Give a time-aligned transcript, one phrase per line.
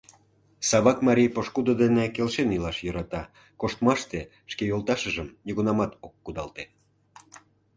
[0.69, 3.23] Савак марий пошкудо дене келшен илаш йӧрата,
[3.61, 4.19] коштмаште
[4.51, 6.63] шке йолташыжым нигунамат ок кудалте.